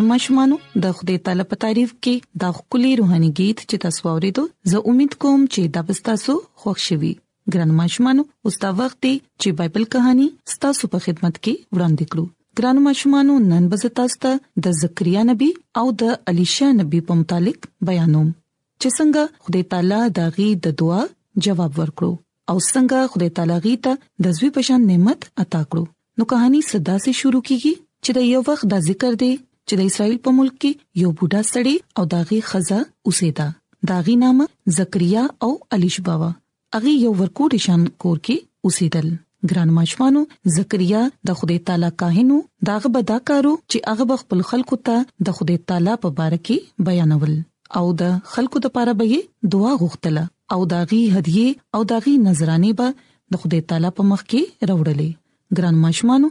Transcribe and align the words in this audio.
ګران 0.00 0.08
مشمانو 0.12 0.56
د 0.82 0.92
خدای 0.98 1.16
تعالی 1.24 1.44
په 1.48 1.56
تعریف 1.62 1.90
کې 2.04 2.14
دا 2.42 2.48
خولي 2.58 2.90
روحاني 3.00 3.26
गीत 3.38 3.58
چې 3.70 3.76
تاسو 3.82 4.00
ورېدو 4.16 4.42
زه 4.72 4.78
امید 4.92 5.12
کوم 5.24 5.40
چې 5.52 5.60
دا 5.74 5.80
به 5.88 5.96
تاسو 6.06 6.32
خوښ 6.62 6.78
شي 6.86 7.10
ګران 7.56 7.70
مشمانو 7.80 8.22
اوس 8.50 8.56
دا 8.62 8.70
وخت 8.78 8.96
دی 9.06 9.10
چې 9.40 9.48
بایبل 9.58 9.84
کہانی 9.94 10.28
تاسو 10.66 10.84
په 10.94 10.98
خدمت 11.06 11.34
کې 11.44 11.54
وړاندې 11.74 12.04
کړو 12.10 12.24
ګران 12.60 12.76
مشمانو 12.86 13.34
نن 13.50 13.64
به 13.74 13.90
تاسو 14.00 14.18
ته 14.26 14.32
د 14.68 14.78
زکریا 14.82 15.22
نبی 15.32 15.50
او 15.82 15.84
د 16.04 16.16
الیشا 16.32 16.68
نبی 16.80 17.00
په 17.10 17.18
متعلق 17.20 17.60
بیانوم 17.90 18.32
چې 18.38 18.96
څنګه 18.96 19.46
خدای 19.48 19.64
تعالی 19.76 20.00
دا 20.20 20.26
غي 20.38 20.48
د 20.68 20.76
دعا 20.84 21.00
جواب 21.48 21.72
ورکړو 21.80 22.12
او 22.50 22.56
څنګه 22.68 23.12
خدای 23.12 23.30
تعالی 23.42 23.58
غي 23.68 23.74
ته 23.90 24.00
د 24.28 24.36
زوی 24.40 24.50
پشان 24.56 24.88
نعمت 24.94 25.30
عطا 25.46 25.62
کړو 25.62 25.86
نو 26.16 26.30
کہانی 26.34 26.64
صدا 26.72 26.96
سے 27.08 27.16
شروع 27.22 27.44
کیږي 27.46 27.86
چې 28.02 28.20
د 28.20 28.28
یو 28.32 28.42
وخت 28.50 28.68
د 28.74 28.84
ذکر 28.90 29.22
دی 29.26 29.32
چې 29.66 29.74
د 29.80 29.90
اسرایل 29.92 30.18
په 30.26 30.30
ملک 30.38 30.56
کې 30.62 30.70
یو 31.04 31.10
بوډا 31.20 31.40
سړی 31.52 31.74
او 31.98 32.02
داغي 32.14 32.38
خزہ 32.50 32.80
اوسېدا 33.06 33.46
داغي 33.90 34.14
نام 34.22 34.38
زکریا 34.78 35.24
او 35.46 35.50
الیشبا 35.76 36.14
وا 36.22 36.30
اغه 36.78 36.90
یو 37.04 37.10
ورکوټ 37.20 37.52
شان 37.66 37.82
کور 38.04 38.18
کې 38.28 38.36
اوسېدل 38.66 39.08
ګران 39.52 39.68
ماشومانو 39.78 40.20
زکریا 40.56 41.02
د 41.28 41.38
خدای 41.42 41.58
تعالی 41.68 41.90
کاهنو 42.00 42.36
داغه 42.70 42.88
بدا 42.96 43.18
کارو 43.30 43.52
چې 43.60 44.02
هغه 44.02 44.16
خپل 44.24 44.40
خلکو 44.50 44.76
ته 44.88 44.96
د 45.28 45.38
خدای 45.38 45.58
تعالی 45.72 45.94
په 46.02 46.08
باره 46.18 46.38
کې 46.40 46.84
بیانول 46.90 47.34
او 47.80 47.84
د 48.02 48.18
خلکو 48.34 48.56
لپاره 48.66 48.92
به 49.00 49.22
دعا 49.54 49.72
غوښتله 49.84 50.24
او 50.56 50.60
داغي 50.74 51.00
هدیه 51.16 51.48
او 51.78 51.88
داغي 51.94 52.14
نذرانه 52.26 52.70
به 52.82 52.88
د 53.34 53.42
خدای 53.44 53.62
تعالی 53.72 53.90
په 53.98 54.02
مخ 54.12 54.20
کې 54.30 54.42
راوړلې 54.68 55.10
ګران 55.58 55.74
ماشومانو 55.86 56.28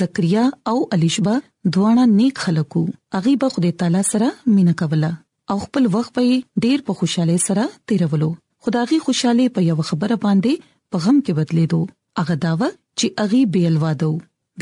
زکریا 0.00 0.44
او 0.72 0.76
الیشبا 0.96 1.34
دواړه 1.74 2.04
نیک 2.18 2.36
خلک 2.44 2.70
وو 2.76 2.82
هغه 3.14 3.30
به 3.42 3.48
خدای 3.56 3.72
تعالی 3.80 4.02
سره 4.12 4.28
مینا 4.54 4.72
کوله 4.80 5.10
او 5.54 5.56
خپل 5.64 5.84
وخت 5.96 6.10
په 6.18 6.22
ډیر 6.66 6.78
په 6.86 6.92
خوشاله 7.00 7.36
سره 7.46 7.64
تیرولو 7.90 8.30
خدایي 8.68 8.98
خوشاله 9.08 9.44
په 9.58 9.66
یو 9.70 9.76
خبره 9.90 10.16
باندې 10.24 10.52
په 10.90 10.96
غم 11.04 11.16
کې 11.24 11.32
بدلیدو 11.38 11.80
هغه 12.20 12.34
داوه 12.44 12.68
چې 12.98 13.06
هغه 13.20 13.40
بیلوا 13.56 13.92
دو 14.00 14.10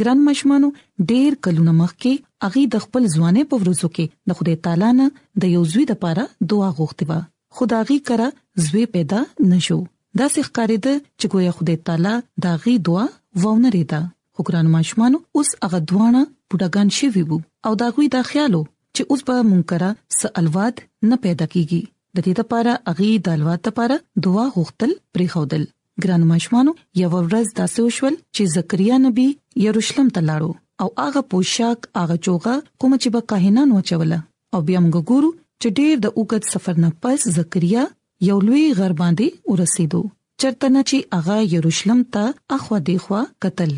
ګران 0.03 0.19
مشمانو 0.29 0.69
ډیر 1.13 1.31
کلونه 1.47 1.73
مخکې 1.81 2.13
هغه 2.47 2.61
د 2.75 2.83
خپل 2.87 3.03
ځوانې 3.15 3.43
په 3.53 3.57
ورځو 3.63 3.89
کې 3.99 4.05
د 4.33 4.39
خدای 4.41 4.57
تعالی 4.67 4.91
نه 5.01 5.07
د 5.45 5.55
یو 5.55 5.63
زوی 5.77 5.85
لپاره 5.93 6.25
دعا 6.55 6.69
غوښتې 6.77 7.07
و 7.11 7.61
خدایي 7.61 7.97
کړه 8.11 8.67
زوی 8.67 8.85
پیدا 8.99 9.21
نشو 9.53 9.79
دا 10.19 10.27
څه 10.35 10.41
ښکارېده 10.49 10.95
چې 11.19 11.27
ګویا 11.33 11.53
خدای 11.61 11.79
تعالی 11.89 12.13
دا 12.49 12.53
غي 12.67 12.75
دعا 12.91 13.05
وونه 13.47 13.69
ریدا 13.79 14.01
خو 14.35 14.41
ګران 14.51 14.67
ماشمانو 14.77 15.19
اوس 15.43 15.51
هغه 15.65 15.79
دوانه 15.95 16.23
بډاګان 16.55 16.89
شوي 16.99 17.23
وو 17.31 17.39
او 17.67 17.73
دا 17.81 17.89
غوي 17.97 18.07
دا 18.17 18.23
خیالو 18.31 18.63
چې 18.95 19.03
اوس 19.15 19.21
به 19.31 19.37
مونکرا 19.51 19.91
سالواد 20.19 20.75
نه 21.11 21.17
پیدا 21.27 21.47
کیږي 21.55 21.83
د 22.15 22.19
دې 22.27 22.33
لپاره 22.41 22.73
اغي 22.95 23.11
د 23.27 23.37
الواد 23.39 23.61
لپاره 23.69 23.97
دعا 24.29 24.47
غوښتل 24.57 24.91
پرې 25.13 25.27
خودل 25.35 25.63
ګران 26.05 26.23
مشمانو 26.33 26.73
یو 27.01 27.09
ورځ 27.17 27.47
داسې 27.61 27.79
وشول 27.87 28.15
چې 28.35 28.43
زکریا 28.57 28.97
نبی 29.07 29.27
یروشلم 29.67 30.09
ته 30.17 30.21
لاړو 30.29 30.53
او 30.87 30.91
هغه 31.05 31.23
پوشاک 31.35 31.79
هغه 32.01 32.17
چوغه 32.29 32.55
کوم 32.81 32.93
چې 33.03 33.09
به 33.17 33.21
کاهنان 33.35 33.69
وچوله 33.77 34.19
او 34.53 34.59
بیا 34.67 34.79
موږ 34.85 34.99
ګورو 35.11 35.31
چې 35.61 35.69
ډېر 35.79 35.95
د 36.05 36.07
اوګد 36.19 36.43
سفر 36.53 36.75
نه 36.85 36.89
پس 37.05 37.21
زکریا 37.37 37.85
یو 38.31 38.39
لوی 38.49 38.65
غر 38.81 38.93
باندې 39.01 39.27
ورسېدو 39.51 40.03
چرته 40.45 40.67
نه 40.75 40.83
چې 40.89 40.99
هغه 41.21 41.37
یروشلم 41.59 42.01
ته 42.19 42.25
اخو 42.59 42.75
دیخوا 42.91 43.21
قتل 43.47 43.71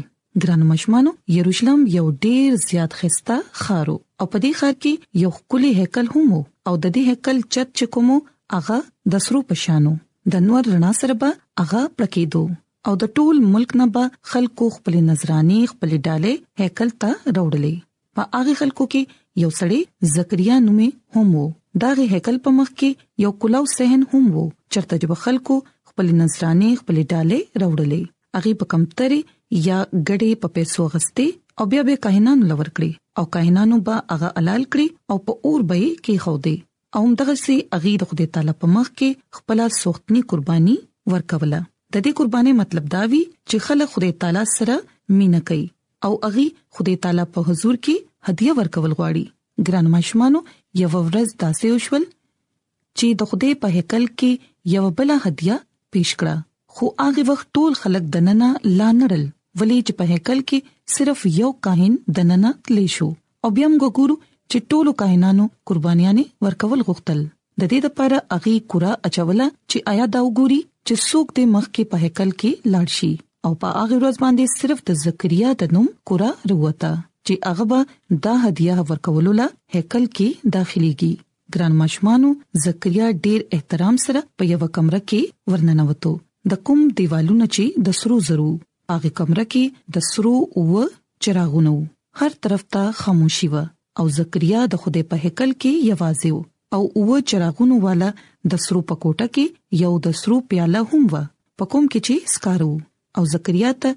ګران 0.43 0.61
مشمانو 0.67 1.11
یروشلم 1.37 1.81
یو 1.95 2.05
ډیر 2.25 2.55
زیات 2.65 2.93
خسته 2.99 3.35
خارو 3.63 3.97
او 4.21 4.25
په 4.35 4.39
دې 4.45 4.53
خار 4.61 4.75
کې 4.85 4.93
یو 5.23 5.31
خولي 5.39 5.71
هیکل 5.81 6.07
هم 6.15 6.29
او 6.67 6.73
د 6.85 6.87
دې 6.95 7.03
هیکل 7.11 7.39
چت 7.57 7.69
چکمو 7.81 8.17
هغه 8.55 8.79
د 9.15 9.23
سرو 9.25 9.41
پشانو 9.51 9.93
د 10.35 10.43
نور 10.47 10.63
رڼا 10.75 10.93
سره 11.01 11.15
به 11.25 11.31
هغه 11.63 11.83
پړکېدو 11.97 12.43
او 12.91 12.95
د 13.03 13.13
ټول 13.19 13.37
ملک 13.57 13.71
نه 13.83 13.87
به 13.99 14.05
خلکو 14.31 14.65
خپل 14.79 14.95
نظراني 15.11 15.61
خپل 15.75 15.91
ډاله 16.07 16.33
هیکل 16.63 16.91
ته 17.05 17.11
راوړلې 17.37 17.75
په 18.21 18.27
هغه 18.39 18.53
خلکو 18.63 18.85
کې 18.93 19.03
یو 19.45 19.51
سړی 19.59 19.81
زکریا 20.15 20.57
نومې 20.71 20.91
هم 21.19 21.29
وو 21.37 21.47
دا 21.85 21.91
هیکل 22.15 22.37
په 22.49 22.55
مخ 22.63 22.69
کې 22.79 22.91
یو 23.27 23.31
کلاو 23.45 23.65
صحن 23.77 24.01
هم 24.13 24.25
وو 24.35 24.45
چرته 24.73 24.95
چې 25.05 25.23
خلکو 25.29 25.55
خپل 25.93 26.07
نظراني 26.25 26.71
خپل 26.83 26.97
ډاله 27.13 27.39
راوړلې 27.63 28.03
هغه 28.37 28.59
په 28.65 28.73
کمتري 28.75 29.21
یا 29.61 29.79
غړي 30.09 30.29
په 30.43 30.49
پیسو 30.59 30.85
غسته 30.93 31.25
او 31.63 31.67
بیا 31.73 31.81
به 31.89 31.95
کاهنانو 32.05 32.47
لور 32.51 32.69
کړی 32.77 32.91
او 33.23 33.25
کاهنانو 33.37 33.77
به 33.87 33.97
هغه 34.13 34.29
حلال 34.39 34.63
کړی 34.73 34.87
او 35.11 35.17
په 35.27 35.33
اور 35.51 35.65
به 35.73 35.81
کې 36.05 36.15
خو 36.27 36.33
دی 36.47 36.55
او 36.99 37.03
همدغه 37.07 37.35
سي 37.41 37.57
اغي 37.79 37.93
د 38.03 38.09
خدای 38.13 38.27
تعالی 38.37 38.55
په 38.63 38.71
مخ 38.77 38.89
کې 38.93 39.41
خپل 39.41 39.61
سوختنی 39.79 40.23
قرباني 40.35 40.77
ورکوله 41.15 41.59
د 41.59 41.97
دې 42.07 42.17
قرباني 42.21 42.55
مطلب 42.61 42.87
دا 42.95 43.03
وی 43.11 43.21
چې 43.51 43.67
خلک 43.67 43.93
خدای 43.99 44.11
تعالی 44.25 44.45
سره 44.55 44.79
مینه 45.19 45.43
کوي 45.53 45.67
او 46.09 46.13
اغي 46.31 46.47
خدای 46.79 46.97
تعالی 47.05 47.27
په 47.37 47.47
حضور 47.51 47.81
کې 47.81 48.31
هدیه 48.31 48.57
ورکول 48.63 48.97
غواړي 49.01 49.71
ګران 49.71 49.93
ماشمانو 49.97 50.43
یو 50.83 50.91
ورځ 50.97 51.37
داسې 51.45 51.77
وشول 51.77 52.09
چې 52.09 53.21
د 53.23 53.31
خدای 53.33 53.53
په 53.67 53.77
هکل 53.77 54.09
کې 54.09 54.75
یو 54.77 54.89
بل 55.03 55.15
هدیه 55.29 55.61
پیښ 55.97 56.17
کړه 56.23 56.43
خو 56.75 56.91
هغه 57.07 57.29
وخت 57.33 57.49
ټول 57.61 57.81
خلک 57.85 58.11
دننه 58.19 58.51
لانړل 58.81 59.31
ولې 59.61 59.79
چې 59.87 59.93
په 59.99 60.05
هکل 60.17 60.39
کې 60.49 60.59
صرف 60.97 61.21
یو 61.41 61.51
کاهن 61.67 61.93
دننه 62.19 62.51
تلی 62.69 62.87
شو 62.97 63.09
او 63.43 63.49
بیا 63.57 63.67
موږ 63.73 63.85
ګورو 64.01 64.15
چې 64.51 64.57
ټولو 64.75 64.91
کاهنانو 65.03 65.45
قربانیانه 65.71 66.25
ورکول 66.49 66.81
غوښتل 66.89 67.21
د 67.27 67.63
دې 67.71 67.81
لپاره 67.89 68.17
اغي 68.37 68.55
کورا 68.75 68.93
اچوله 69.09 69.47
چې 69.71 69.77
آیا 69.93 70.05
دا 70.17 70.21
وګوري 70.27 70.61
چې 70.87 70.95
څوک 71.11 71.27
د 71.39 71.51
مخ 71.57 71.65
کې 71.75 71.83
په 71.93 71.97
هکل 72.05 72.31
کې 72.41 72.51
لاړ 72.77 72.89
شي 72.99 73.13
او 73.49 73.53
په 73.65 73.69
هغه 73.81 73.95
ورځ 74.01 74.17
باندې 74.25 74.45
صرف 74.59 74.79
د 74.91 75.01
زکریا 75.05 75.51
د 75.63 75.77
نوم 75.77 75.87
کورا 76.11 76.31
وروته 76.47 76.91
چې 77.27 77.35
هغه 77.51 77.65
به 77.75 77.81
دا 78.29 78.35
هدیه 78.47 78.75
ورکول 78.93 79.27
له 79.43 79.47
هکل 79.75 80.05
کې 80.17 80.29
داخليږي 80.55 81.13
ګران 81.55 81.73
مشمانو 81.85 82.29
زکریا 82.67 83.07
ډیر 83.25 83.41
احترام 83.57 83.97
سره 84.07 84.21
په 84.41 84.53
یو 84.53 84.59
کمره 84.77 85.01
کې 85.09 85.21
ورننوتو 85.55 86.13
د 86.53 86.61
کوم 86.69 86.81
دیوالونو 87.01 87.45
چې 87.57 87.65
د 87.89 87.99
سرو 88.01 88.17
زرو 88.29 88.51
هغه 88.95 89.11
کمره 89.19 89.45
کې 89.55 89.65
د 89.97 90.07
سرو 90.11 90.35
او 90.61 90.85
چراغونو 91.27 91.75
هر 92.23 92.33
طرف 92.47 92.63
ته 92.77 92.83
خاموشي 93.03 93.49
و 93.55 93.65
او 94.03 94.07
زکریا 94.21 94.63
د 94.73 94.83
خوده 94.85 95.03
په 95.13 95.17
هکل 95.25 95.51
کې 95.63 95.73
یوازې 95.91 96.31
و 96.35 96.39
او 96.79 96.83
او 97.17 97.21
چراغونو 97.33 97.77
والا 97.85 98.11
د 98.55 98.63
سرو 98.67 98.81
پکوټه 98.93 99.27
کې 99.37 99.45
یو 99.85 99.93
د 100.09 100.17
سرو 100.23 100.37
پیاله 100.53 100.81
هم 100.91 101.03
و 101.13 101.17
پکوم 101.59 101.85
کې 101.93 102.01
چې 102.09 102.15
سکارو 102.35 102.73
او 103.21 103.31
زکریا 103.35 103.71
ته 103.85 103.91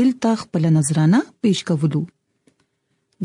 دل 0.00 0.10
ته 0.26 0.32
خپل 0.42 0.62
نظرانه 0.78 1.18
پیش 1.46 1.60
کولو 1.70 2.02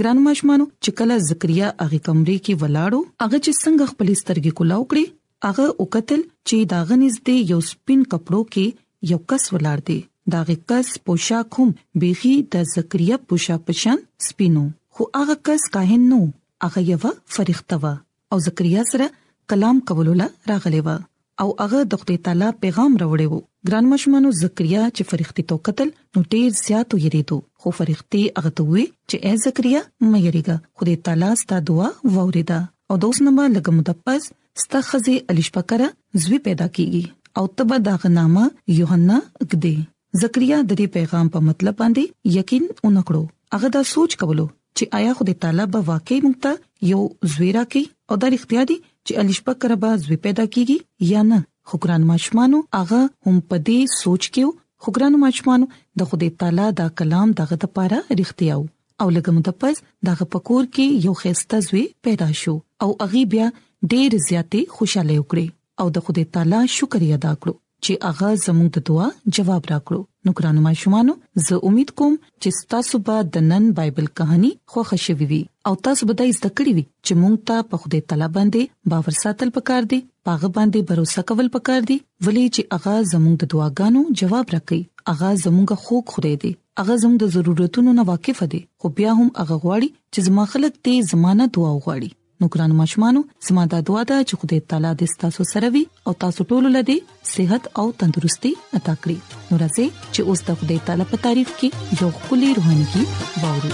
ګران 0.02 0.18
مشمانو 0.28 0.66
چې 0.84 0.90
کله 1.00 1.16
زکریا 1.30 1.68
هغه 1.84 2.00
کمرې 2.08 2.38
کې 2.46 2.54
ولاړو 2.62 3.02
هغه 3.22 3.38
چې 3.46 3.52
څنګه 3.64 3.86
خپل 3.94 4.08
سترګې 4.22 4.52
کولاو 4.58 4.90
کړې 4.92 5.06
هغه 5.46 5.66
وکتل 5.84 6.22
چې 6.48 6.58
دا 6.74 6.80
غنځ 6.90 7.14
دې 7.28 7.38
یو 7.56 7.60
سپین 7.72 8.02
کپړو 8.12 8.42
کې 8.54 8.66
یو 9.14 9.20
کس 9.34 9.44
ولاړ 9.56 9.80
دی 9.90 10.00
دا 10.34 10.42
غکس 10.48 10.88
پوشاک 11.06 11.50
هم 11.58 11.70
بيخي 12.04 12.32
د 12.56 12.64
زکریا 12.74 13.16
پوشاک 13.32 13.62
پشان 13.68 13.98
سپینو 14.28 14.64
خو 14.98 15.04
هغه 15.18 15.36
کس 15.50 15.68
کاهن 15.76 16.02
نو 16.14 16.20
هغه 16.66 16.82
یو 16.90 16.98
فرښتہ 17.36 17.76
و 17.84 17.92
او 18.36 18.40
زکریا 18.48 18.84
سره 18.92 19.08
کلام 19.54 19.78
کولولا 19.92 20.28
راغلی 20.52 20.82
و 20.88 20.98
او 21.46 21.48
هغه 21.64 21.80
د 21.94 22.04
خدای 22.04 22.18
تعالی 22.28 22.50
پیغام 22.66 22.92
راوړی 23.02 23.28
وو 23.32 23.40
ګران 23.72 23.86
مشمانو 23.94 24.34
زکریا 24.44 24.84
چې 24.96 25.04
فرښتې 25.10 25.44
تو 25.50 25.56
قتل 25.68 25.90
نو 26.14 26.24
ډیر 26.38 26.48
زیات 26.64 26.90
ویریدو 27.00 27.38
خو 27.60 27.68
فرښتې 27.78 28.22
هغه 28.42 28.52
ته 28.62 28.70
وی 28.76 28.86
چې 29.10 29.18
اے 29.28 29.34
زکریا 29.48 29.82
مې 29.88 30.26
یریګه 30.28 30.64
خدای 30.82 30.98
تعالی 31.10 31.32
ستاسو 31.48 31.66
دعا 31.70 31.88
ووریدا 32.16 32.60
او 32.90 33.00
دوس 33.06 33.22
نمبر 33.30 33.48
لګم 33.60 33.80
مدپس 33.82 34.30
ستخزي 34.64 35.18
الشپکره 35.36 35.92
زوی 36.26 36.42
پیدا 36.50 36.68
کیږي 36.80 37.22
او 37.42 37.48
تبه 37.60 37.84
داغه 37.94 38.16
نامه 38.20 38.46
یوهنا 38.80 39.18
اګدی 39.44 39.78
زکریا 40.22 40.58
د 40.68 40.70
دې 40.80 40.88
پیغام 40.96 41.26
په 41.34 41.40
مطلب 41.48 41.76
باندې 41.82 42.04
یقین 42.38 42.64
اونکړو 42.86 43.22
هغه 43.56 43.68
دا 43.76 43.82
سوچ 43.94 44.12
کولو 44.22 44.46
چې 44.78 44.84
آیا 45.00 45.12
خدای 45.18 45.34
تعالی 45.44 45.66
به 45.76 45.80
واقعي 45.90 46.20
موږ 46.26 46.36
ته 46.44 46.52
یو 46.92 47.02
زویرا 47.34 47.64
کوي 47.76 47.84
او 48.14 48.18
دا 48.24 48.28
اختیار 48.38 48.66
دي 48.72 48.78
چې 49.06 49.12
الشپه 49.24 49.54
کربا 49.66 49.92
زوی 50.06 50.18
پیدا 50.26 50.46
کیږي 50.56 50.78
یا 51.12 51.22
نه 51.34 51.40
خو 51.72 51.76
ګران 51.84 52.02
ماشمانو 52.14 52.60
هغه 52.78 53.02
هم 53.26 53.36
په 53.52 53.56
دې 53.68 53.80
سوچ 54.02 54.24
کې 54.34 54.44
خو 54.88 54.96
ګران 55.00 55.14
ماچمانو 55.26 55.66
د 56.04 56.10
خدای 56.14 56.30
تعالی 56.42 56.68
دا 56.82 56.88
کلام 57.02 57.28
دغه 57.44 57.56
د 57.66 57.72
پاره 57.78 58.00
رښتیاو 58.20 58.64
او 59.06 59.10
لګم 59.20 59.38
د 59.50 59.58
پز 59.62 59.76
دغه 60.12 60.24
پکور 60.38 60.64
کې 60.74 60.86
یو 61.10 61.14
خسته 61.22 61.56
زوی 61.70 61.86
پیدا 62.10 62.30
شو 62.42 62.56
او 62.88 62.90
اغي 63.08 63.24
بیا 63.36 63.48
ډېر 63.54 64.28
زیاتې 64.32 64.62
خوشاله 64.80 65.16
وکړي 65.20 65.46
او 65.84 65.98
د 65.98 66.08
خدای 66.10 66.26
تعالی 66.38 66.64
شکر 66.80 67.10
ادا 67.20 67.34
کړو 67.42 67.56
چې 67.86 67.94
هغه 68.10 68.30
زموږ 68.46 68.70
د 68.78 68.86
دعا 68.90 69.08
جواب 69.38 69.64
راکړو 69.74 70.00
نو 70.26 70.30
ګرانو 70.40 70.62
ماشومان 70.70 71.08
زه 71.48 71.56
امید 71.70 71.90
کوم 72.02 72.14
چې 72.42 72.50
تاسو 72.76 72.96
به 73.10 73.16
د 73.38 73.46
نن 73.52 73.64
بایبل 73.80 74.08
کہانی 74.22 74.52
خوښ 74.74 74.90
شوي 75.06 75.26
وي 75.32 75.40
او 75.72 75.74
تاسو 75.88 76.02
به 76.12 76.18
د 76.22 76.30
زده 76.38 76.52
کړې 76.58 76.72
وي 76.78 76.84
چې 77.06 77.14
مونږ 77.22 77.36
ته 77.52 77.56
په 77.72 77.76
خوده 77.84 78.00
تعالی 78.14 78.30
باندې 78.38 78.62
باور 78.94 79.16
ساتل 79.24 79.50
پکار 79.58 79.82
دي 79.96 80.00
پاغه 80.30 80.50
باندې 80.58 80.80
باور 80.92 81.10
ساتل 81.16 81.48
پکار 81.58 81.82
دي 81.90 81.98
ولې 82.26 82.46
چې 82.56 82.62
هغه 82.76 82.96
زموږ 83.12 83.36
د 83.42 83.52
دعاګانو 83.56 84.02
جواب 84.24 84.46
راکړي 84.56 84.82
هغه 85.12 85.30
زموږ 85.44 85.70
خوګ 85.88 86.06
خوده 86.16 86.34
دي 86.46 86.52
هغه 86.84 86.94
زموږ 87.02 87.18
د 87.22 87.26
ضرورتونو 87.36 87.92
نه 88.00 88.04
واقف 88.14 88.40
دي 88.56 88.62
خو 88.80 88.86
بیا 89.02 89.12
هم 89.20 89.28
هغه 89.40 89.56
غواړي 89.64 89.90
چې 90.14 90.20
زما 90.30 90.44
خلک 90.56 90.74
ته 90.88 91.10
زمانہ 91.12 91.46
دعا 91.58 91.72
وغواړي 91.76 92.10
نو 92.42 92.46
ګرانو 92.54 92.76
مشمانو 92.82 93.22
زموږ 93.46 93.66
د 93.72 93.76
دعا 93.88 94.02
د 94.10 94.14
چې 94.28 94.34
خدای 94.42 94.60
تعالی 94.72 94.92
دې 95.00 95.08
تاسو 95.24 95.42
سره 95.54 95.68
وي 95.76 95.84
او 96.08 96.12
تاسو 96.24 96.42
ټول 96.50 96.64
لدی 96.76 96.98
صحت 97.34 97.64
او 97.82 97.86
تندرستي 98.02 98.52
عطا 98.80 98.94
کړی 99.02 99.18
نو 99.50 99.54
راځي 99.62 99.86
چې 100.14 100.22
اوس 100.28 100.40
د 100.48 100.50
خدای 100.60 100.78
تعالی 100.90 101.06
په 101.12 101.18
تعریف 101.26 101.50
کې 101.62 102.04
یو 102.04 102.12
خولي 102.20 102.52
روحاني 102.58 102.86
کې 102.94 103.42
باور 103.46 103.74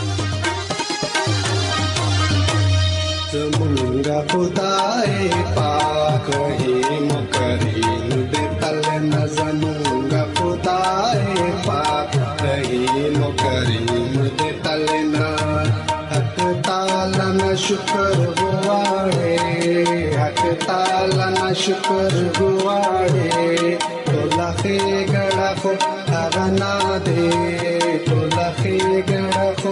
زمونږه 3.33 4.17
خدای 4.31 5.13
پاک 5.55 6.25
هي 6.57 6.75
مکرین 7.11 8.11
دې 8.31 8.45
تل 8.61 8.83
نه 9.11 9.23
زمونږه 9.37 10.23
خدای 10.37 11.23
پاک 11.65 12.11
هي 12.15 13.11
مکرین 13.19 13.91
دې 14.37 14.51
تل 14.65 14.83
نه 15.13 15.31
حق 16.13 16.37
تعالی 16.71 17.51
شکر 17.65 18.42
ಶುಕರುಗುವಾಡೆ 21.61 23.27
ತೊಲಹೆ 24.09 24.75
ಗಡಹು 25.13 25.73
ಅವನಾದೆ 26.21 27.19
ತೊಲಹೆ 28.07 28.75
ಗಡಹು 29.11 29.71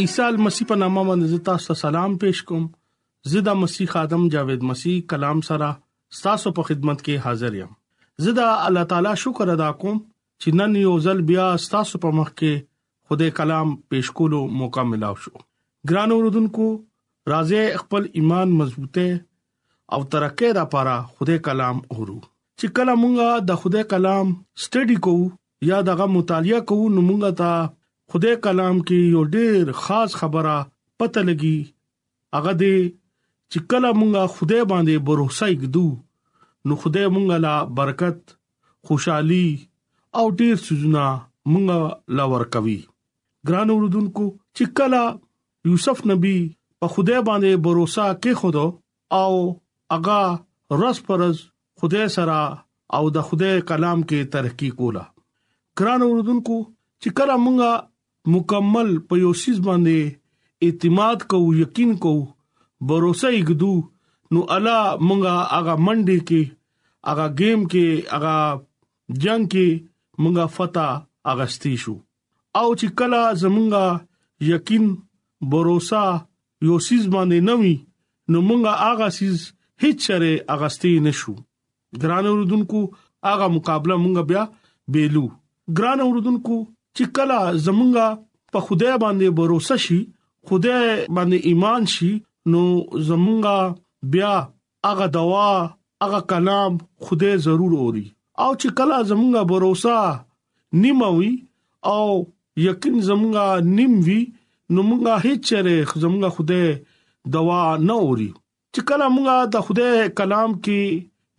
عیسی 0.00 0.22
مسیح 0.44 0.66
په 0.68 0.76
نامه 0.82 1.02
باندې 1.08 1.42
تاسو 1.48 1.66
ته 1.72 1.78
سلام 1.80 2.14
پېښ 2.22 2.38
کوم 2.46 2.62
زدا 3.32 3.52
مسیح 3.58 3.92
ادم 4.00 4.22
جاوید 4.32 4.64
مسیح 4.70 4.96
کلام 5.12 5.42
سره 5.48 5.68
تاسو 6.22 6.50
په 6.56 6.64
خدمت 6.70 6.96
کې 7.00 7.22
حاضر 7.26 7.58
یم 7.58 7.68
زدا 8.28 8.46
الله 8.62 8.88
تعالی 8.92 9.12
شکر 9.24 9.52
ادا 9.54 9.68
کوم 9.82 10.00
چې 10.00 10.58
نن 10.60 10.74
یو 10.80 10.94
ځل 11.04 11.22
بیا 11.28 11.44
تاسو 11.74 12.00
په 12.06 12.16
مخ 12.20 12.32
کې 12.40 12.58
خدای 13.12 13.34
کلام 13.38 13.70
پېښ 13.76 14.18
کولو 14.22 14.40
موقع 14.64 14.86
ملو 14.94 15.12
شو 15.28 15.36
ګران 15.92 16.16
اوردونکو 16.16 16.66
راځي 17.34 17.80
خپل 17.84 18.10
ایمان 18.22 18.56
مضبوطه 18.62 19.06
او 19.96 20.02
ترقه 20.16 20.52
را 20.60 20.66
پاره 20.74 20.96
خدای 21.20 21.44
کلام 21.50 21.84
اورو 21.96 22.18
چې 22.24 22.74
کله 22.80 22.98
مونږه 23.04 23.46
د 23.54 23.62
خدای 23.64 23.86
کلام 23.94 24.36
سټډي 24.64 25.00
کوو 25.10 25.72
یا 25.72 25.82
دغه 25.92 26.10
مطالعه 26.18 26.62
کوو 26.74 26.92
نو 26.98 27.06
مونږه 27.08 27.34
ته 27.44 27.64
خدای 28.12 28.36
کلام 28.46 28.76
کې 28.86 28.98
یو 29.14 29.22
ډېر 29.34 29.62
خاص 29.84 30.10
خبره 30.20 30.56
پته 31.02 31.20
لګي 31.28 31.58
هغه 32.36 32.52
دې 32.62 32.78
چې 33.50 33.58
کله 33.70 33.88
مونږه 34.00 34.22
خدای 34.36 34.62
باندې 34.72 34.94
باور 35.06 35.18
وسایګدو 35.22 35.88
نو 36.66 36.72
خدای 36.82 37.06
مونږه 37.14 37.36
لا 37.46 37.54
برکت 37.78 38.20
خوشحالي 38.88 39.46
او 40.18 40.24
ډېر 40.40 40.56
سوزونه 40.66 41.04
مونږه 41.52 41.80
لا 42.18 42.24
ورکوي 42.34 42.80
ګران 43.48 43.68
اوردونکو 43.74 44.24
چې 44.56 44.64
کله 44.80 45.02
یوسف 45.70 45.98
نبی 46.12 46.36
په 46.80 46.86
خدای 46.96 47.20
باندې 47.28 47.52
باور 47.66 47.76
وسا 47.82 48.06
کې 48.22 48.32
خدو 48.40 48.66
او 49.20 49.32
اغا 49.96 50.20
رس 50.82 50.98
پرز 51.08 51.36
خدای 51.80 52.06
سره 52.16 52.38
او 52.96 53.02
د 53.16 53.26
خدای 53.30 53.54
کلام 53.70 53.98
کې 54.08 54.18
ترقی 54.36 54.70
کوله 54.78 55.04
ګران 55.80 56.00
اوردونکو 56.08 56.58
چې 57.02 57.08
کله 57.18 57.36
مونږه 57.46 57.74
مکمل 58.32 58.90
په 59.08 59.14
یو 59.22 59.32
سیس 59.42 59.58
باندې 59.66 59.98
اعتماد 60.66 61.18
کوو 61.32 61.54
یقین 61.62 61.90
کوو 62.04 62.22
باور 62.88 63.02
یې 63.34 63.42
ګدو 63.50 63.74
نو 64.32 64.40
الا 64.56 64.76
مونږه 65.06 65.34
هغه 65.56 65.74
منډي 65.86 66.18
کې 66.28 66.42
هغه 67.10 67.26
گیم 67.40 67.60
کې 67.70 67.86
هغه 68.12 68.36
جنگ 69.24 69.44
کې 69.52 69.68
مونږه 70.22 70.44
فتح 70.54 70.88
اغستی 71.32 71.74
شو 71.82 71.94
او 72.60 72.66
چې 72.78 72.86
کلا 73.00 73.22
زمونږه 73.42 73.84
یقین 74.52 74.84
باور 75.50 75.66
یو 76.68 76.78
سیس 76.88 77.04
باندې 77.14 77.38
نوي 77.50 77.74
نو 78.30 78.38
مونږه 78.48 78.72
هغه 78.84 79.08
سیس 79.18 79.36
هیڅ 79.82 79.98
سره 80.08 80.28
اغستی 80.56 80.92
نشو 81.08 81.34
ګران 82.02 82.24
اوردونکو 82.32 82.80
هغه 83.26 83.46
مقابله 83.58 83.96
مونږه 84.02 84.22
بیا 84.32 84.42
بیلو 84.96 85.26
ګران 85.80 85.98
اوردونکو 86.06 86.56
چې 86.96 87.04
کله 87.16 87.38
زمونږه 87.66 88.08
په 88.52 88.58
خدای 88.66 88.94
باندې 89.04 89.26
باور 89.38 89.52
شي 89.84 90.00
خدای 90.48 90.82
باندې 91.14 91.38
ایمان 91.48 91.82
شي 91.94 92.12
نو 92.52 92.62
زمونږه 93.08 93.58
بیا 94.12 94.34
هغه 94.88 95.06
دوا 95.16 95.50
هغه 96.02 96.20
کلام 96.32 96.72
خدای 97.06 97.34
ضرور 97.46 97.72
اوري 97.84 98.06
او 98.44 98.50
چې 98.60 98.68
کله 98.78 98.96
زمونږه 99.10 99.42
باور 99.50 99.64
نیموي 100.84 101.32
او 101.94 102.04
یقین 102.68 102.96
زمونږه 103.08 103.46
نیموي 103.76 104.20
نو 104.74 104.80
مونږه 104.90 105.14
هیڅ 105.26 105.40
چره 105.48 105.76
زمونږه 106.02 106.30
خدای 106.36 106.64
دوا 107.36 107.62
نه 107.88 107.96
اوري 108.04 108.30
چې 108.74 108.80
کله 108.88 109.04
مونږه 109.16 109.36
د 109.54 109.66
خدای 109.66 109.96
کلام 110.18 110.50
کې 110.64 110.80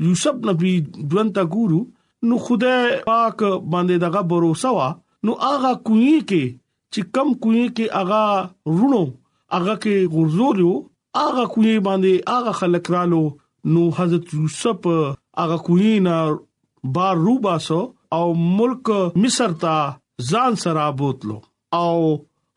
یوسف 0.08 0.36
نبی 0.50 0.74
ژوند 1.12 1.30
تا 1.36 1.44
ګورو 1.56 1.82
نو 2.28 2.34
خدای 2.46 2.82
پاک 3.12 3.38
باندې 3.72 3.96
دغه 4.06 4.22
باور 4.30 4.44
وا 4.78 4.90
نو 5.26 5.34
هغه 5.44 5.70
کوی 5.88 6.18
کې 6.30 6.44
چې 6.92 7.02
کم 7.16 7.28
کوی 7.44 7.66
کې 7.76 7.86
هغه 8.00 8.24
رونو 8.78 9.04
هغه 9.56 9.76
کې 9.84 9.96
غرزولو 10.14 10.72
هغه 11.22 11.46
کوی 11.54 11.74
باندې 11.88 12.14
هغه 12.34 12.52
خلک 12.60 12.86
رالو 12.96 13.22
نو 13.76 13.84
حضرت 14.00 14.26
یوسف 14.38 14.90
هغه 15.42 15.58
کوی 15.70 15.94
نه 16.10 16.18
بار 16.98 17.16
روباسو 17.26 17.82
او 18.18 18.24
ملک 18.58 18.90
مصر 19.24 19.56
ته 19.64 20.30
ځان 20.32 20.60
سره 20.66 20.86
بوتلو 21.02 21.38
او 21.80 21.98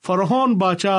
فرعون 0.09 0.51
بچا 0.63 0.99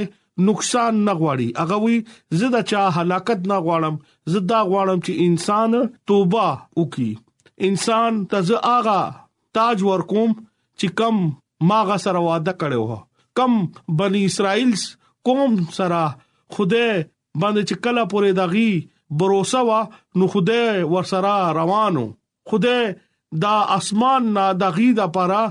نقصان 0.47 0.95
نه 1.07 1.13
غواړي 1.21 1.49
هغه 1.61 1.77
وی 1.85 1.97
زدا 2.41 2.61
چا 2.71 2.83
هلاکت 2.99 3.41
نه 3.53 3.57
غواړم 3.65 3.95
زدا 4.35 4.61
غواړم 4.71 4.99
چې 5.07 5.13
انسان 5.27 5.71
توبه 6.07 6.49
وکي 6.81 7.11
انسان 7.69 8.13
تز 8.33 8.51
آغا 8.77 9.01
تاج 9.57 9.77
ور 9.89 10.03
کوم 10.11 10.31
چې 10.79 10.87
کم 10.99 11.17
ماغه 11.71 11.97
سره 12.05 12.19
وعده 12.29 12.53
کړو 12.63 12.97
کم 13.39 13.53
بني 14.01 14.23
اسرائیل 14.29 14.73
قوم 15.29 15.53
سره 15.79 16.03
خوده 16.55 16.87
باندې 17.41 17.63
چې 17.69 17.77
کله 17.85 18.03
پورې 18.13 18.31
دغي 18.43 18.71
بروسه 19.21 19.61
وا 19.69 19.81
نو 20.19 20.25
خوده 20.33 20.63
ورسره 20.93 21.33
روانو 21.59 22.05
خوده 22.51 22.77
دا 23.43 23.55
اسمان 23.79 24.23
نا 24.37 24.47
دغی 24.63 24.89
د 25.01 25.13
پاره 25.17 25.43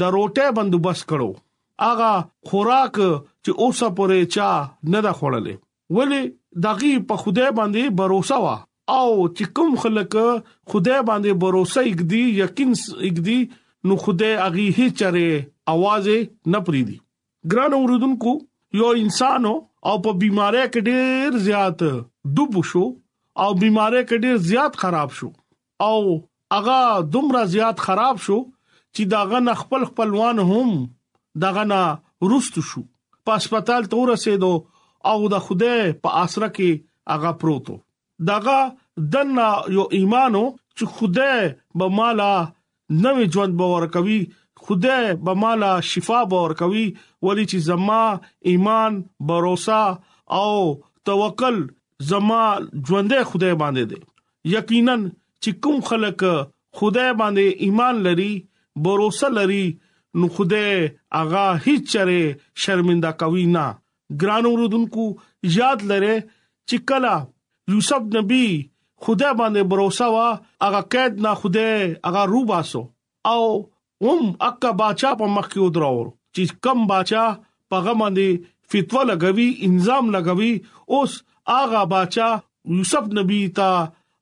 د 0.00 0.10
روټه 0.16 0.46
بندوبست 0.56 1.02
کړو 1.10 1.30
اغه 1.90 2.10
خوراک 2.48 2.98
چې 3.44 3.50
اوسه 3.64 3.86
پورې 3.98 4.18
چا 4.34 4.48
نه 4.94 5.00
دا 5.06 5.12
خړلې 5.18 5.54
ولی 5.98 6.20
دغه 6.66 6.90
په 7.10 7.14
خوده 7.22 7.46
باندې 7.58 7.84
باور 8.00 8.44
وا 8.44 8.56
او 8.98 9.08
چې 9.36 9.44
کوم 9.56 9.72
خلک 9.84 10.12
خوده 10.70 10.96
باندې 11.10 11.32
باور 11.42 11.54
وسېګدي 11.58 12.22
یقین 12.42 12.70
سېګدي 12.84 13.40
نو 13.90 13.94
خوده 14.04 14.30
اغي 14.46 14.66
هي 14.78 14.88
چره 15.02 15.30
आवाज 15.74 16.06
نه 16.56 16.62
پری 16.70 16.82
دي 16.88 16.96
ګران 17.54 17.72
اوردونکو 17.80 18.32
یو 18.80 18.90
انسانو 19.02 19.54
او 19.88 19.94
په 20.06 20.18
بيمارۍ 20.20 20.64
کې 20.72 20.88
ډېر 20.88 21.46
زیات 21.48 21.86
ډوب 22.34 22.52
شو 22.72 22.84
او 23.42 23.48
بيمارۍ 23.62 24.02
کې 24.08 24.16
ډېر 24.24 24.36
زیات 24.50 24.80
خراب 24.82 25.10
شو 25.20 25.30
او 25.88 25.98
اغا 26.58 26.80
دومره 27.16 27.42
زیات 27.56 27.84
خراب 27.86 28.22
شو 28.26 28.38
چې 28.94 29.02
دا 29.14 29.20
غن 29.30 29.52
خپل 29.62 29.88
خپلوان 29.90 30.36
هم 30.50 30.70
دغه 31.40 31.64
نه 31.64 31.82
رست 32.30 32.58
شو 32.68 32.82
په 33.24 33.32
هسپتال 33.36 33.82
ته 33.92 33.96
ورسېدو 33.96 34.52
او 35.12 35.18
د 35.34 35.38
خوده 35.46 35.76
په 36.04 36.18
آسره 36.24 36.48
کې 36.56 36.82
هغه 37.14 37.30
پروتو 37.42 37.76
دغه 38.30 38.58
دنا 39.14 39.48
یو 39.76 39.86
ایمانو 39.98 40.42
چې 40.78 40.84
خوده 40.96 41.34
به 41.80 41.88
مالا 41.98 42.30
نوې 43.04 43.24
ژوند 43.36 43.56
باور 43.62 43.86
کوي 43.96 44.20
خوده 44.64 44.98
به 45.26 45.34
مالا 45.44 45.72
شفا 45.90 46.20
باور 46.32 46.54
کوي 46.62 46.84
ولی 47.22 47.44
چې 47.50 47.58
زما 47.68 48.02
ایمان 48.52 49.00
باور 49.30 49.48
او 50.40 50.54
توکل 51.08 51.58
زما 52.10 52.42
ژوندې 52.86 53.20
خوده 53.30 53.50
باندې 53.62 53.84
دي 53.90 54.54
یقینا 54.56 54.94
چې 55.42 55.50
کوم 55.62 55.80
خلک 55.90 56.20
خدای 56.78 57.10
باندې 57.20 57.44
ایمان 57.66 57.94
لري 58.08 58.32
باور 58.84 59.00
لري 59.38 59.64
نو 60.18 60.26
خوده 60.34 60.64
اغا 61.20 61.46
هیڅ 61.66 61.82
چره 61.92 62.18
شرمنده 62.62 63.10
کوي 63.22 63.44
نه 63.54 63.66
ګران 64.22 64.44
اوردونکو 64.50 65.04
یاد 65.58 65.82
لره 65.92 66.16
چې 66.68 66.76
کلا 66.90 67.14
یوسف 67.74 68.10
نبی 68.16 68.44
خدا 69.06 69.30
باندې 69.38 69.70
باور 69.70 70.10
وا 70.16 70.28
اغا 70.66 70.82
قید 70.94 71.18
نه 71.26 71.32
خوده 71.44 71.66
اغا 72.10 72.24
روباسو 72.32 72.82
او 73.30 73.44
هم 74.08 74.28
اکا 74.50 74.72
باچا 74.82 75.12
په 75.22 75.32
مخ 75.38 75.48
کې 75.52 75.66
ودراور 75.70 76.06
چې 76.36 76.62
کم 76.66 76.84
باچا 76.92 77.24
پغه 77.74 77.96
باندې 78.02 78.50
فتوا 78.74 79.02
لګوي 79.12 79.48
انظام 79.68 80.12
لګوي 80.18 80.52
اوس 80.98 81.16
اغا 81.58 81.82
باچا 81.96 82.30
یوسف 82.78 83.12
نبی 83.22 83.40
ته 83.60 83.80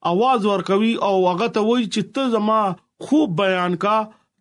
आवाज 0.09 0.45
ور 0.49 0.61
کوي 0.71 0.93
او 1.09 1.13
هغه 1.29 1.47
ته 1.57 1.63
وایي 1.69 1.85
چې 1.87 2.17
ته 2.17 2.29
زما 2.37 2.61
خوب 3.07 3.33
بیان 3.39 3.75
کا 3.83 3.95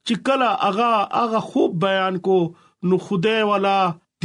چې 0.06 0.14
کله 0.26 0.48
هغه 0.66 0.90
هغه 1.20 1.40
خوب 1.50 1.72
بیان 1.84 2.14
کو 2.28 2.36
نو 2.90 2.98
خدای 3.06 3.42
والا 3.50 3.76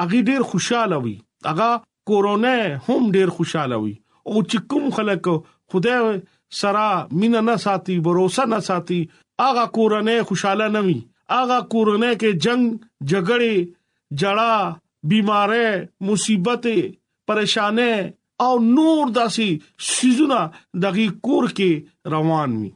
اغي 0.07 0.21
ډیر 0.31 0.43
خوشاله 0.53 0.99
وي 1.05 1.15
اغه 1.53 1.71
کورونه 2.09 2.57
هم 2.89 3.05
ډیر 3.17 3.33
خوشاله 3.39 3.77
وي 3.85 3.93
او 3.99 4.43
چې 4.43 4.67
کوم 4.73 4.89
خلک 4.99 5.29
خدای 5.75 6.17
سره 6.61 6.87
مینا 7.21 7.41
نه 7.49 7.57
ساتي 7.67 7.97
باور 8.09 8.51
نه 8.55 8.61
ساتي 8.69 8.99
اغه 9.47 9.63
کورونه 9.79 10.17
خوشاله 10.33 10.69
نه 10.75 10.83
وي 10.89 10.97
اغه 11.39 11.61
کورونه 11.77 12.11
کې 12.21 12.45
جنگ 12.49 12.69
جګړه 13.15 14.21
جړه 14.25 15.15
بیماره 15.15 16.11
مصیبت 16.11 16.69
پریشانه 17.31 17.91
او 18.45 18.51
نور 18.69 19.03
داسي 19.21 19.49
سيزونه 19.89 20.39
دغه 20.87 21.09
کور 21.29 21.49
کې 21.49 22.13
روان 22.17 22.59
وي 22.63 22.71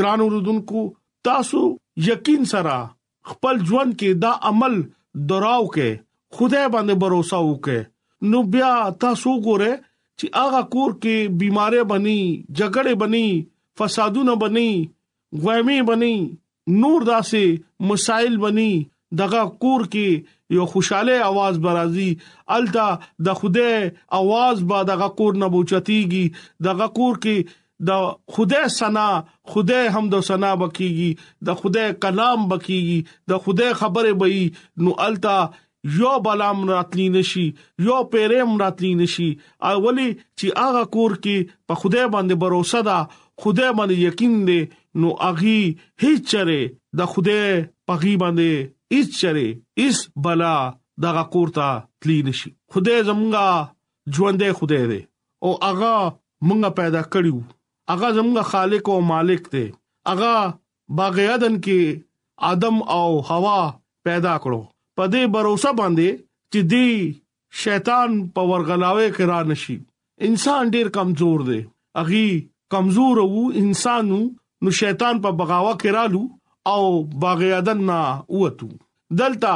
ګران 0.00 0.24
اوردونکو 0.26 0.86
تاسو 1.30 1.64
یقین 2.10 2.44
سره 2.56 2.78
خپل 3.30 3.62
ژوند 3.70 4.00
کې 4.00 4.20
دا 4.26 4.36
عمل 4.52 4.80
دراو 5.34 5.64
کې 5.78 6.38
خدای 6.38 6.68
باندې 6.74 7.02
باور 7.04 7.32
وکړئ 7.36 7.80
نو 8.28 8.40
بیا 8.52 8.72
تاسو 9.04 9.32
ګوره 9.46 9.72
چې 10.20 10.26
هغه 10.36 10.60
کور 10.74 10.90
کې 11.02 11.36
بيمارې 11.42 11.82
بني 11.92 12.18
جګړې 12.58 12.94
بني 13.02 13.28
فسادونه 13.80 14.34
بني 14.42 14.70
غوېمې 15.42 15.78
بني 15.88 16.16
نور 16.82 17.06
داسې 17.10 17.44
مسائل 17.90 18.36
بني 18.46 18.72
دغه 19.20 19.44
کور 19.62 19.84
کې 19.92 20.08
یو 20.58 20.66
خوشاله 20.74 21.16
आवाज 21.30 21.62
برازي 21.68 22.08
الدا 22.58 22.88
د 23.28 23.38
خوده 23.40 23.70
आवाज 24.20 24.68
با 24.74 24.82
دغه 24.92 25.08
کور 25.22 25.40
نه 25.44 25.48
بوچتيږي 25.56 26.24
دغه 26.68 26.90
کور 27.00 27.18
کې 27.24 27.58
د 27.88 28.04
خوده 28.36 28.62
سنا 28.76 29.06
خوده 29.54 29.80
حمد 29.96 30.12
او 30.18 30.22
سنا 30.30 30.52
بکیږي 30.60 31.10
د 31.48 31.58
خوده 31.60 31.88
کلام 32.06 32.46
بکیږي 32.52 33.00
د 33.32 33.42
خوده 33.46 33.72
خبره 33.82 34.12
بې 34.14 34.86
نو 34.86 34.96
التا 35.08 35.38
یا 35.84 36.18
بالا 36.18 36.52
مراتلی 36.52 37.08
نشي 37.08 37.54
یا 37.78 38.02
پیره 38.12 38.44
مراتلی 38.44 38.94
نشي 39.00 39.28
اولی 39.70 40.08
چې 40.38 40.46
هغه 40.60 40.82
کور 40.96 41.10
کې 41.24 41.36
په 41.70 41.74
خدای 41.82 42.06
باندې 42.14 42.34
باور 42.42 42.64
ساده 42.72 42.98
خدای 43.44 43.70
باندې 43.78 43.96
یقین 44.10 44.34
دی 44.48 44.58
نو 45.02 45.08
اغي 45.28 45.60
هیڅ 46.02 46.22
چره 46.30 46.58
د 47.00 47.12
خدای 47.12 47.46
پغي 47.90 48.12
باندې 48.22 48.52
هیڅ 48.94 49.10
چره 49.20 49.46
اس 49.86 49.98
بلا 50.26 50.56
دغه 51.04 51.22
کور 51.36 51.48
ته 51.58 51.68
تلی 52.04 52.16
نشي 52.30 52.50
خدای 52.76 52.98
زمونږه 53.10 54.18
ژوندې 54.18 54.50
خدای 54.58 54.86
دی 54.90 55.00
او 55.44 55.50
اغا 55.70 55.94
مونږه 56.46 56.70
پیدا 56.82 57.02
کړیو 57.12 57.38
اغا 57.94 58.08
زمونږه 58.16 58.44
خالق 58.50 58.84
او 58.96 58.98
مالک 59.12 59.42
دی 59.56 59.64
اغا 60.12 60.34
باغیدن 61.00 61.54
کې 61.68 61.80
ادم 62.50 62.76
او 62.98 63.08
حوا 63.30 63.56
پیدا 64.08 64.34
کړو 64.44 64.60
په 65.00 65.06
دې 65.12 65.24
باور 65.34 65.48
باندې 65.78 66.08
چې 66.52 66.60
دی 66.72 66.88
شیطان 67.66 68.10
په 68.38 68.42
ورغلاوي 68.50 69.06
کې 69.16 69.24
را 69.30 69.38
نشي 69.50 69.76
انسان 70.26 70.62
ډیر 70.74 70.86
کمزور 70.96 71.38
دی 71.48 71.60
اغي 72.02 72.26
کمزور 72.74 73.16
وو 73.36 73.42
انسانو 73.60 74.18
نو 74.62 74.70
شیطان 74.80 75.14
په 75.26 75.30
بغاوه 75.38 75.72
کې 75.80 75.90
رالو 75.96 76.22
او 76.72 76.82
باغیدن 77.22 77.80
نه 77.92 78.00
وته 78.40 78.68
دلته 79.22 79.54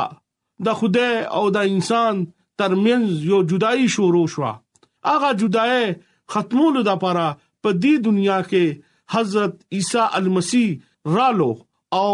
د 0.68 0.78
خوده 0.78 1.08
او 1.40 1.44
د 1.58 1.68
انسان 1.74 2.14
ترمنځ 2.62 3.06
یو 3.32 3.38
جدائی 3.52 3.84
شروع 3.96 4.24
شو 4.36 4.42
هغه 5.10 5.30
جدای 5.44 5.76
ختمولو 6.36 6.86
د 6.88 6.90
لپاره 6.92 7.26
په 7.62 7.68
دې 7.82 7.94
دنیا 8.08 8.38
کې 8.48 8.80
حضرت 9.18 9.54
عیسی 9.76 10.04
المسی 10.22 10.66
رالو 11.18 11.50
او 12.00 12.08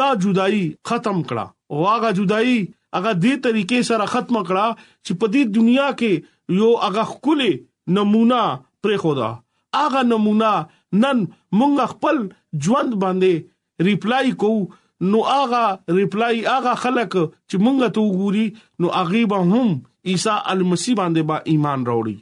دا 0.00 0.08
جدائی 0.26 0.62
ختم 0.90 1.18
کړه 1.28 1.46
واغه 1.84 2.10
جدائی 2.20 2.56
هغه 2.94 3.12
دې 3.24 3.34
طریقې 3.46 3.80
سره 3.90 4.06
ختم 4.14 4.36
کړه 4.48 4.66
چې 5.04 5.12
په 5.22 5.26
دې 5.34 5.42
دنیا 5.58 5.88
کې 6.00 6.12
یو 6.60 6.70
هغه 6.84 7.04
خولي 7.12 7.52
نمونه 7.98 8.40
پرې 8.82 8.96
خدا 9.04 9.30
هغه 9.80 10.02
نمونه 10.10 10.52
نن 11.04 11.18
مونږ 11.58 11.76
خپل 11.94 12.16
ژوند 12.66 12.92
باندې 13.04 13.86
ریپلای 13.88 14.30
کوو 14.40 14.68
نو 15.14 15.18
هغه 15.30 15.64
ریپلای 15.98 16.36
هغه 16.52 16.74
خلک 16.84 17.10
چې 17.48 17.56
مونږ 17.64 17.78
ته 17.98 18.06
وګوري 18.06 18.46
نو 18.84 18.94
هغه 18.96 19.22
به 19.34 19.42
هم 19.50 19.68
عیسی 20.12 20.36
المسی 20.54 20.94
باندې 21.02 21.22
با 21.30 21.36
ایمان 21.54 21.80
راوړي 21.90 22.16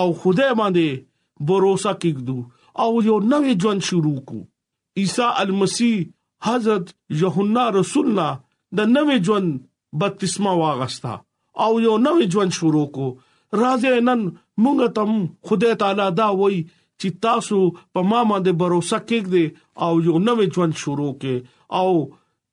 او 0.00 0.06
خدای 0.24 0.50
باندې 0.62 1.06
باور 1.50 1.66
وکړو 1.70 2.38
او 2.82 2.88
یو 3.08 3.18
نوې 3.32 3.54
ژوند 3.62 3.84
شروع 3.88 4.18
کو 4.28 4.38
عیسی 5.02 5.28
المسی 5.44 5.92
حضرت 6.46 6.90
یوحنا 7.22 7.64
رسولنا 7.78 8.28
د 8.76 8.80
نوې 8.96 9.16
ژوند 9.28 9.48
بپتسمه 10.02 10.52
واغستا 10.60 11.12
او 11.64 11.70
یو 11.86 11.94
نوې 12.06 12.24
ژوند 12.34 12.52
شروع 12.58 12.84
کو 12.94 13.06
راځي 13.62 13.92
نن 14.08 14.20
مونږ 14.62 14.78
تم 14.98 15.10
خدای 15.50 15.74
تعالی 15.82 16.06
دا 16.20 16.28
وای 16.40 16.56
چې 17.00 17.08
تاسو 17.26 17.58
په 17.96 18.00
ما 18.12 18.20
باندې 18.30 18.52
باور 18.62 18.72
وکړئ 18.78 19.46
او 19.86 19.90
یو 20.08 20.14
نوې 20.28 20.46
ژوند 20.58 20.74
شروع 20.84 21.10
کې 21.22 21.34
او 21.78 21.86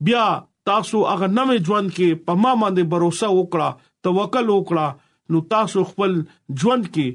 بیا 0.09 0.25
تاسو 0.71 0.97
هغه 1.11 1.27
نوې 1.37 1.57
ژوند 1.69 1.89
کې 1.97 2.07
په 2.29 2.33
ما 2.43 2.51
باندې 2.61 2.83
باور 2.91 3.03
وکړه 3.09 3.69
توکل 4.07 4.47
وکړه 4.53 4.87
نو 5.33 5.43
تاسو 5.53 5.83
خپل 5.93 6.11
ژوند 6.59 6.83
کې 6.93 7.07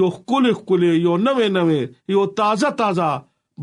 یو 0.00 0.08
خپل 0.16 0.50
خپل 0.62 0.80
یو 0.88 1.16
نوې 1.28 1.48
نوې 1.58 1.82
یو 2.16 2.24
تازه 2.42 2.72
تازه 2.80 3.10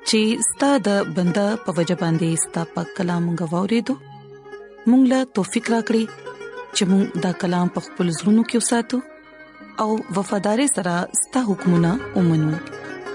چې 0.09 0.19
ستاسو 0.51 0.81
د 0.89 1.13
بندا 1.19 1.45
په 1.67 1.71
وجه 1.81 1.97
باندې 2.05 2.41
ستاسو 2.45 2.73
په 2.77 2.83
کلام 3.01 3.25
غوورې 3.39 3.81
دو 3.87 3.95
مونږ 4.89 5.03
لا 5.13 5.21
توفیق 5.41 5.65
راکړي 5.75 6.05
چې 6.75 6.83
مونږ 6.95 7.05
دا 7.27 7.33
کلام 7.45 7.67
په 7.77 7.81
خپل 7.89 8.07
زړونو 8.21 8.43
کې 8.49 8.59
وساتو 8.61 8.99
او 9.83 9.91
وفادار 10.21 10.61
سره 10.79 10.95
ستاسو 11.23 11.49
حکمونه 11.53 11.91
ومنو 12.17 12.55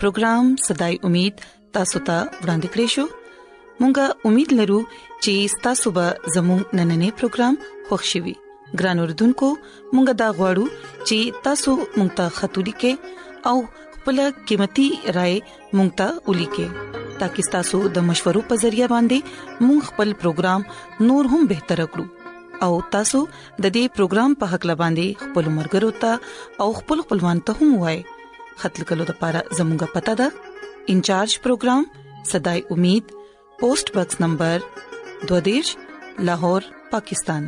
پروګرام 0.00 0.46
صداي 0.66 0.94
امید 1.08 1.40
تاسو 1.76 2.00
ته 2.08 2.16
ورانده 2.42 2.68
کړی 2.74 2.86
شو 2.94 3.04
مونږه 3.80 4.04
امید 4.30 4.52
لرو 4.60 4.78
چې 4.96 5.62
تاسو 5.66 5.92
به 5.98 6.04
زموږ 6.34 6.60
نننې 6.78 7.08
پروګرام 7.20 7.58
خوښیوي 7.88 8.34
ګران 8.82 9.00
اوردونکو 9.04 9.48
مونږه 9.94 10.14
دا 10.22 10.28
غواړو 10.38 10.66
چې 11.08 11.18
تاسو 11.46 11.70
مونږ 11.96 12.10
ته 12.20 12.26
خاطري 12.38 12.74
کې 12.82 13.48
او 13.50 13.56
خپل 13.96 14.20
قیمتي 14.50 14.88
رائے 15.16 15.36
مونږ 15.76 15.90
ته 15.98 16.08
ولي 16.30 16.48
کې 16.52 17.06
ترڅو 17.22 17.46
تاسو 17.54 17.78
د 17.96 18.06
مشورو 18.10 18.42
په 18.50 18.58
ذریعہ 18.66 18.90
باندې 18.94 19.64
مونږ 19.64 19.88
خپل 19.90 20.12
پروګرام 20.20 21.08
نور 21.10 21.30
هم 21.34 21.48
بهتر 21.54 21.82
کړو 21.96 22.62
او 22.66 22.70
تاسو 22.96 23.22
د 23.32 23.64
دې 23.64 23.96
پروګرام 23.98 24.38
په 24.44 24.54
حق 24.54 24.68
لباندې 24.70 25.24
خپل 25.26 25.50
مرګ 25.56 25.76
ورو 25.78 25.90
ته 26.06 26.64
او 26.66 26.70
خپل 26.80 27.04
خپلوان 27.06 27.42
ته 27.50 27.60
هم 27.62 27.74
وایي 27.82 28.06
خپل 28.60 28.82
کلو 28.90 29.04
د 29.08 29.12
پاره 29.22 29.40
زموږه 29.58 29.86
پتا 29.96 30.12
ده 30.20 30.26
انچارج 30.92 31.32
پروگرام 31.44 31.82
صداي 32.30 32.58
امید 32.74 33.04
پوسټ 33.60 33.86
باکس 33.96 34.16
نمبر 34.24 34.56
22 35.32 36.24
لاهور 36.28 36.62
پاکستان 36.94 37.42